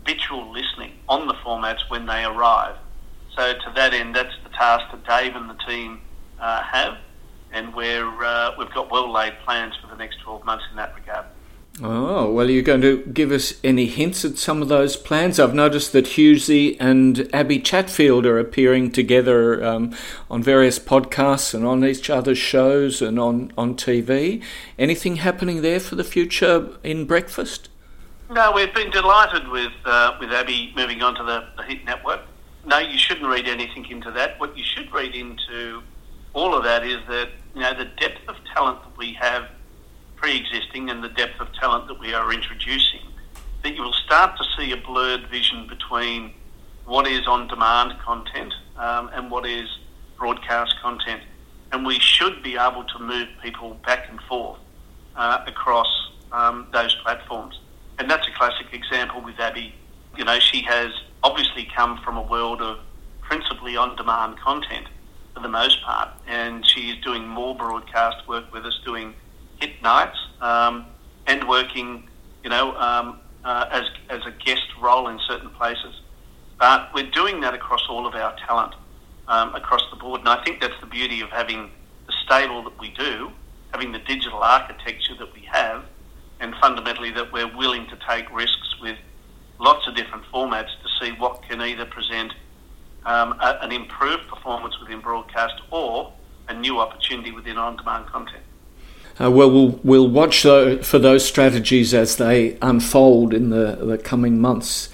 habitual 0.00 0.52
listening 0.52 0.92
on 1.08 1.26
the 1.26 1.34
formats 1.34 1.88
when 1.88 2.06
they 2.06 2.24
arrive. 2.24 2.76
So 3.36 3.54
to 3.54 3.72
that 3.76 3.94
end, 3.94 4.14
that's 4.14 4.34
the 4.42 4.50
task 4.50 4.90
that 4.90 5.06
Dave 5.06 5.36
and 5.36 5.48
the 5.48 5.62
team 5.66 6.00
uh, 6.40 6.62
have, 6.62 6.98
and 7.52 7.74
we're, 7.74 8.24
uh, 8.24 8.52
we've 8.58 8.72
got 8.72 8.90
well 8.90 9.10
laid 9.10 9.34
plans 9.44 9.74
for 9.80 9.86
the 9.86 9.96
next 9.96 10.20
12 10.20 10.44
months 10.44 10.64
in 10.70 10.76
that 10.76 10.94
regard. 10.94 11.26
Oh, 11.82 12.30
well, 12.30 12.46
are 12.46 12.50
you're 12.50 12.62
going 12.62 12.82
to 12.82 12.98
give 13.06 13.30
us 13.30 13.54
any 13.64 13.86
hints 13.86 14.24
at 14.24 14.36
some 14.36 14.60
of 14.60 14.68
those 14.68 14.96
plans? 14.96 15.40
I've 15.40 15.54
noticed 15.54 15.92
that 15.92 16.04
Hughesy 16.04 16.76
and 16.78 17.30
Abby 17.32 17.58
Chatfield 17.58 18.26
are 18.26 18.38
appearing 18.38 18.90
together 18.90 19.64
um, 19.64 19.96
on 20.28 20.42
various 20.42 20.78
podcasts 20.78 21.54
and 21.54 21.64
on 21.64 21.82
each 21.82 22.10
other's 22.10 22.36
shows 22.36 23.00
and 23.00 23.18
on, 23.18 23.52
on 23.56 23.76
TV. 23.76 24.42
Anything 24.78 25.16
happening 25.16 25.62
there 25.62 25.80
for 25.80 25.94
the 25.94 26.04
future 26.04 26.76
in 26.82 27.06
breakfast? 27.06 27.69
No, 28.30 28.52
we've 28.52 28.72
been 28.72 28.90
delighted 28.90 29.48
with 29.48 29.72
uh, 29.84 30.16
with 30.20 30.30
Abby 30.30 30.72
moving 30.76 31.02
on 31.02 31.16
to 31.16 31.24
the, 31.24 31.48
the 31.56 31.64
Hit 31.64 31.84
Network. 31.84 32.20
No, 32.64 32.78
you 32.78 32.96
shouldn't 32.96 33.26
read 33.26 33.48
anything 33.48 33.84
into 33.90 34.12
that. 34.12 34.38
What 34.38 34.56
you 34.56 34.62
should 34.62 34.92
read 34.92 35.16
into 35.16 35.82
all 36.32 36.54
of 36.54 36.62
that 36.62 36.86
is 36.86 36.98
that 37.08 37.30
you 37.56 37.60
know 37.60 37.76
the 37.76 37.86
depth 37.98 38.20
of 38.28 38.36
talent 38.54 38.84
that 38.84 38.96
we 38.96 39.14
have 39.14 39.48
pre-existing 40.14 40.90
and 40.90 41.02
the 41.02 41.08
depth 41.08 41.40
of 41.40 41.52
talent 41.54 41.88
that 41.88 41.98
we 41.98 42.14
are 42.14 42.32
introducing, 42.32 43.00
that 43.64 43.74
you 43.74 43.82
will 43.82 43.92
start 43.92 44.38
to 44.38 44.44
see 44.56 44.70
a 44.70 44.76
blurred 44.76 45.26
vision 45.28 45.66
between 45.66 46.32
what 46.84 47.08
is 47.08 47.26
on-demand 47.26 47.98
content 47.98 48.54
um, 48.76 49.10
and 49.12 49.28
what 49.28 49.44
is 49.44 49.68
broadcast 50.16 50.76
content. 50.80 51.22
And 51.72 51.84
we 51.84 51.98
should 51.98 52.44
be 52.44 52.56
able 52.56 52.84
to 52.84 52.98
move 53.00 53.26
people 53.42 53.74
back 53.84 54.08
and 54.08 54.20
forth 54.22 54.60
uh, 55.16 55.42
across 55.48 55.88
um, 56.30 56.68
those 56.72 56.94
platforms. 57.02 57.58
And 58.00 58.10
that's 58.10 58.26
a 58.26 58.32
classic 58.32 58.68
example 58.72 59.20
with 59.20 59.38
Abby. 59.38 59.74
You 60.16 60.24
know, 60.24 60.38
she 60.38 60.62
has 60.62 60.90
obviously 61.22 61.68
come 61.76 62.00
from 62.02 62.16
a 62.16 62.22
world 62.22 62.62
of 62.62 62.78
principally 63.20 63.76
on-demand 63.76 64.40
content 64.40 64.86
for 65.34 65.40
the 65.40 65.50
most 65.50 65.82
part, 65.82 66.08
and 66.26 66.66
she's 66.66 66.96
doing 67.04 67.28
more 67.28 67.54
broadcast 67.54 68.26
work 68.26 68.50
with 68.54 68.64
us, 68.64 68.80
doing 68.86 69.14
hit 69.60 69.82
nights 69.82 70.16
um, 70.40 70.86
and 71.26 71.46
working, 71.46 72.08
you 72.42 72.48
know, 72.48 72.74
um, 72.76 73.20
uh, 73.44 73.66
as, 73.70 73.84
as 74.08 74.24
a 74.24 74.30
guest 74.30 74.64
role 74.80 75.08
in 75.08 75.20
certain 75.28 75.50
places. 75.50 76.00
But 76.58 76.88
we're 76.94 77.10
doing 77.10 77.42
that 77.42 77.52
across 77.52 77.82
all 77.90 78.06
of 78.06 78.14
our 78.14 78.34
talent 78.46 78.74
um, 79.28 79.54
across 79.54 79.82
the 79.90 79.96
board. 79.96 80.20
And 80.20 80.28
I 80.30 80.42
think 80.42 80.62
that's 80.62 80.80
the 80.80 80.86
beauty 80.86 81.20
of 81.20 81.28
having 81.28 81.70
the 82.06 82.14
stable 82.24 82.62
that 82.62 82.80
we 82.80 82.92
do, 82.92 83.30
having 83.72 83.92
the 83.92 83.98
digital 83.98 84.38
architecture 84.38 85.16
that 85.18 85.34
we 85.34 85.42
have, 85.52 85.84
and 86.40 86.54
fundamentally 86.60 87.10
that 87.12 87.32
we're 87.32 87.54
willing 87.56 87.86
to 87.88 87.98
take 88.08 88.30
risks 88.34 88.74
with 88.80 88.96
lots 89.58 89.86
of 89.86 89.94
different 89.94 90.24
formats 90.32 90.70
to 90.82 90.88
see 91.00 91.12
what 91.12 91.42
can 91.42 91.60
either 91.60 91.84
present 91.84 92.32
um, 93.04 93.32
a, 93.40 93.58
an 93.62 93.72
improved 93.72 94.26
performance 94.28 94.78
within 94.80 95.00
broadcast 95.00 95.54
or 95.70 96.12
a 96.48 96.54
new 96.54 96.80
opportunity 96.80 97.30
within 97.30 97.56
on-demand 97.56 98.06
content. 98.06 98.42
Uh, 99.20 99.30
well, 99.30 99.50
we'll 99.50 99.78
we'll 99.84 100.08
watch 100.08 100.42
for 100.42 100.98
those 100.98 101.24
strategies 101.24 101.92
as 101.92 102.16
they 102.16 102.56
unfold 102.62 103.34
in 103.34 103.50
the, 103.50 103.76
the 103.76 103.98
coming 103.98 104.40
months. 104.40 104.88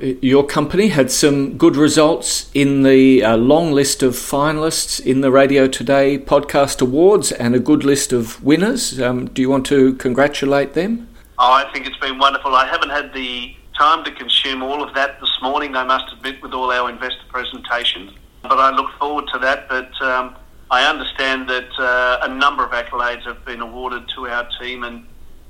Your 0.00 0.46
company 0.46 0.88
had 0.88 1.10
some 1.10 1.58
good 1.58 1.76
results 1.76 2.50
in 2.54 2.84
the 2.84 3.22
uh, 3.22 3.36
long 3.36 3.72
list 3.72 4.02
of 4.02 4.14
finalists 4.14 4.98
in 4.98 5.20
the 5.20 5.30
Radio 5.30 5.68
Today 5.68 6.18
Podcast 6.18 6.80
Awards 6.80 7.32
and 7.32 7.54
a 7.54 7.58
good 7.58 7.84
list 7.84 8.10
of 8.10 8.42
winners. 8.42 8.98
Um, 8.98 9.26
do 9.26 9.42
you 9.42 9.50
want 9.50 9.66
to 9.66 9.92
congratulate 9.96 10.72
them? 10.72 11.06
Oh, 11.38 11.52
I 11.52 11.70
think 11.70 11.86
it's 11.86 11.98
been 11.98 12.18
wonderful. 12.18 12.54
I 12.54 12.66
haven't 12.66 12.88
had 12.88 13.12
the 13.12 13.54
time 13.76 14.02
to 14.04 14.10
consume 14.12 14.62
all 14.62 14.82
of 14.82 14.94
that 14.94 15.20
this 15.20 15.36
morning, 15.42 15.76
I 15.76 15.84
must 15.84 16.10
admit, 16.14 16.40
with 16.40 16.54
all 16.54 16.72
our 16.72 16.88
investor 16.88 17.24
presentations. 17.28 18.12
But 18.40 18.58
I 18.58 18.70
look 18.70 18.90
forward 18.92 19.26
to 19.34 19.38
that. 19.40 19.68
But 19.68 20.00
um, 20.00 20.34
I 20.70 20.88
understand 20.88 21.46
that 21.50 21.68
uh, 21.78 22.20
a 22.22 22.28
number 22.34 22.64
of 22.64 22.70
accolades 22.70 23.24
have 23.24 23.44
been 23.44 23.60
awarded 23.60 24.08
to 24.14 24.28
our 24.28 24.48
team, 24.62 24.82
and 24.82 25.04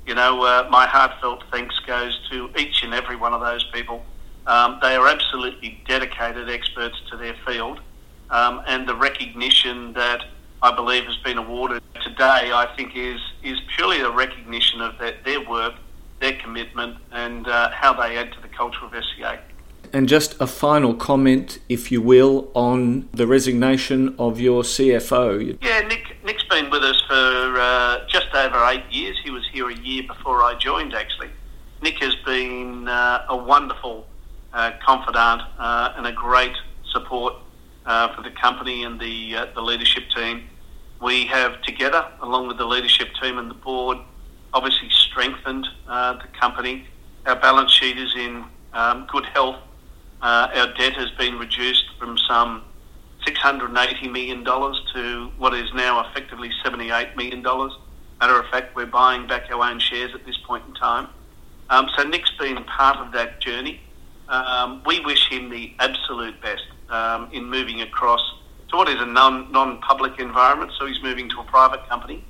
you 0.05 0.13
know, 0.13 0.43
uh, 0.43 0.67
my 0.69 0.87
heartfelt 0.87 1.45
thanks 1.51 1.79
goes 1.87 2.19
to 2.31 2.49
each 2.57 2.83
and 2.83 2.93
every 2.93 3.15
one 3.15 3.33
of 3.33 3.39
those 3.39 3.63
people. 3.71 4.03
Um, 4.47 4.79
they 4.81 4.95
are 4.95 5.07
absolutely 5.07 5.81
dedicated 5.87 6.49
experts 6.49 6.95
to 7.11 7.17
their 7.17 7.35
field, 7.45 7.79
um, 8.29 8.61
and 8.65 8.87
the 8.87 8.95
recognition 8.95 9.93
that 9.93 10.25
I 10.63 10.75
believe 10.75 11.05
has 11.05 11.17
been 11.17 11.37
awarded 11.37 11.83
today, 12.03 12.51
I 12.53 12.67
think, 12.75 12.95
is 12.95 13.19
is 13.43 13.59
purely 13.75 14.01
a 14.01 14.09
recognition 14.09 14.81
of 14.81 14.97
their, 14.97 15.15
their 15.25 15.47
work, 15.47 15.75
their 16.19 16.33
commitment, 16.33 16.97
and 17.11 17.47
uh, 17.47 17.69
how 17.71 17.93
they 17.93 18.17
add 18.17 18.31
to 18.33 18.41
the 18.41 18.47
culture 18.47 18.85
of 18.85 18.91
SCA. 18.91 19.39
And 19.93 20.07
just 20.07 20.39
a 20.39 20.47
final 20.47 20.93
comment, 20.93 21.59
if 21.67 21.91
you 21.91 22.01
will, 22.01 22.49
on 22.53 23.09
the 23.11 23.27
resignation 23.27 24.15
of 24.17 24.39
your 24.39 24.63
CFO. 24.63 25.57
Yeah, 25.61 25.81
Nick. 25.81 26.23
Nick's 26.23 26.43
been 26.43 26.69
with 26.69 26.83
us 26.83 27.01
for 27.07 27.59
uh, 27.59 28.07
just 28.07 28.27
over 28.33 28.63
eight 28.65 28.85
years. 28.91 29.19
He 29.23 29.31
was 29.31 29.43
here 29.51 29.69
a 29.69 29.75
year 29.75 30.03
before 30.03 30.43
I 30.43 30.57
joined, 30.57 30.93
actually. 30.93 31.29
Nick 31.81 31.97
has 32.01 32.15
been 32.23 32.87
uh, 32.87 33.25
a 33.27 33.35
wonderful 33.35 34.05
uh, 34.53 34.71
confidant 34.85 35.41
uh, 35.57 35.93
and 35.95 36.05
a 36.07 36.11
great 36.11 36.55
support 36.91 37.35
uh, 37.85 38.13
for 38.15 38.21
the 38.21 38.31
company 38.31 38.83
and 38.83 38.99
the 38.99 39.35
uh, 39.35 39.45
the 39.53 39.61
leadership 39.61 40.03
team. 40.15 40.47
We 41.01 41.25
have 41.27 41.61
together, 41.63 42.05
along 42.21 42.47
with 42.47 42.57
the 42.57 42.65
leadership 42.65 43.09
team 43.21 43.39
and 43.39 43.49
the 43.49 43.55
board, 43.55 43.97
obviously 44.53 44.89
strengthened 44.89 45.67
the 45.87 46.27
company. 46.39 46.85
Our 47.25 47.35
balance 47.35 47.71
sheet 47.71 47.97
is 47.97 48.13
in 48.15 48.45
um, 48.73 49.07
good 49.11 49.25
health 49.25 49.57
our 50.21 50.73
debt 50.73 50.93
has 50.93 51.09
been 51.11 51.37
reduced 51.39 51.85
from 51.97 52.17
some 52.29 52.63
$680 53.25 54.11
million 54.11 54.43
to 54.43 55.31
what 55.37 55.53
is 55.53 55.73
now 55.73 56.07
effectively 56.07 56.49
$78 56.63 57.15
million. 57.15 57.41
Matter 57.41 58.39
of 58.39 58.45
fact, 58.49 58.75
we're 58.75 58.85
buying 58.85 59.27
back 59.27 59.49
our 59.51 59.63
own 59.63 59.79
shares 59.79 60.13
at 60.13 60.25
this 60.25 60.37
point 60.45 60.63
in 60.67 60.73
time. 60.75 61.07
Um, 61.69 61.87
so 61.97 62.03
Nick's 62.03 62.31
been 62.37 62.63
part 62.63 62.97
of 62.97 63.13
that 63.13 63.39
journey. 63.39 63.81
Um, 64.31 64.81
we 64.85 65.01
wish 65.01 65.29
him 65.29 65.49
the 65.49 65.73
absolute 65.79 66.41
best 66.41 66.63
um, 66.89 67.29
in 67.33 67.45
moving 67.45 67.81
across 67.81 68.21
to 68.69 68.77
what 68.77 68.87
is 68.87 68.99
a 68.99 69.05
non, 69.05 69.51
non-public 69.51 70.19
environment. 70.19 70.71
So 70.79 70.85
he's 70.85 71.03
moving 71.03 71.29
to 71.29 71.41
a 71.41 71.43
private 71.43 71.87
company 71.89 72.23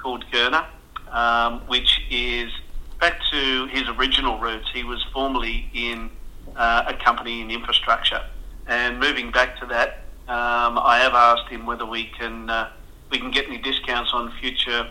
called 0.00 0.24
Gurner, 0.32 0.64
um, 1.10 1.60
which 1.66 2.00
is 2.10 2.52
back 3.00 3.18
to 3.32 3.66
his 3.66 3.88
original 3.88 4.38
roots. 4.38 4.68
He 4.72 4.84
was 4.84 5.04
formerly 5.12 5.68
in 5.74 6.10
uh, 6.54 6.84
a 6.86 6.94
company 6.94 7.40
in 7.40 7.50
infrastructure. 7.50 8.22
And 8.68 9.00
moving 9.00 9.32
back 9.32 9.58
to 9.58 9.66
that, 9.66 10.04
um, 10.28 10.78
I 10.78 10.98
have 11.02 11.14
asked 11.14 11.48
him 11.48 11.66
whether 11.66 11.86
we 11.86 12.04
can 12.04 12.50
uh, 12.50 12.70
we 13.10 13.18
can 13.18 13.30
get 13.30 13.46
any 13.46 13.58
discounts 13.58 14.10
on 14.12 14.30
future 14.40 14.88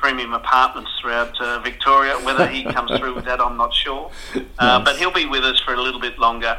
premium 0.00 0.32
apartments 0.32 0.90
throughout 1.00 1.38
uh, 1.40 1.58
Victoria. 1.60 2.14
Whether 2.18 2.46
he 2.46 2.64
comes 2.64 2.90
through 2.98 3.14
with 3.14 3.24
that, 3.26 3.40
I'm 3.40 3.56
not 3.56 3.74
sure. 3.74 4.10
Uh, 4.34 4.40
nice. 4.60 4.84
But 4.84 4.96
he'll 4.96 5.12
be 5.12 5.26
with 5.26 5.44
us 5.44 5.60
for 5.60 5.74
a 5.74 5.82
little 5.82 6.00
bit 6.00 6.18
longer, 6.18 6.58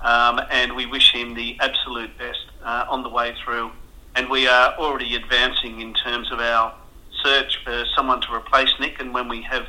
um, 0.00 0.40
and 0.50 0.74
we 0.74 0.86
wish 0.86 1.12
him 1.12 1.34
the 1.34 1.56
absolute 1.60 2.16
best 2.18 2.46
uh, 2.64 2.86
on 2.88 3.02
the 3.02 3.08
way 3.08 3.34
through. 3.44 3.70
And 4.14 4.28
we 4.28 4.48
are 4.48 4.74
already 4.74 5.14
advancing 5.14 5.80
in 5.80 5.94
terms 5.94 6.32
of 6.32 6.40
our 6.40 6.74
search 7.22 7.58
for 7.64 7.84
someone 7.94 8.20
to 8.22 8.34
replace 8.34 8.70
Nick. 8.80 9.00
And 9.00 9.14
when 9.14 9.28
we 9.28 9.42
have 9.42 9.66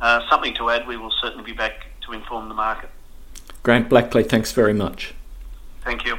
uh, 0.00 0.20
something 0.28 0.54
to 0.54 0.70
add, 0.70 0.86
we 0.86 0.96
will 0.96 1.12
certainly 1.22 1.44
be 1.44 1.52
back 1.52 1.86
to 2.02 2.12
inform 2.12 2.48
the 2.48 2.54
market. 2.54 2.90
Grant 3.62 3.88
Blackley, 3.88 4.24
thanks 4.24 4.52
very 4.52 4.74
much. 4.74 5.14
Thank 5.84 6.04
you. 6.04 6.16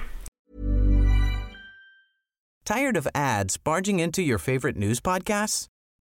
Tired 2.63 2.97
of 2.97 3.07
ads 3.15 3.55
barging 3.57 3.99
into 3.99 4.21
your 4.21 4.37
favorite 4.37 4.75
news 4.75 4.99
podcasts? 4.99 5.67